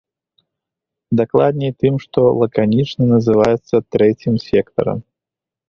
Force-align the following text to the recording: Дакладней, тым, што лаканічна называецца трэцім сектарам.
Дакладней, 1.21 1.71
тым, 1.83 1.93
што 2.07 2.19
лаканічна 2.41 3.03
называецца 3.13 3.85
трэцім 3.93 4.33
сектарам. 4.49 4.99